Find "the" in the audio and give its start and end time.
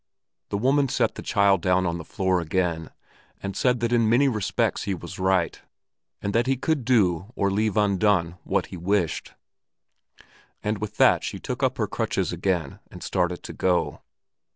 0.49-0.57, 1.13-1.21, 1.99-2.03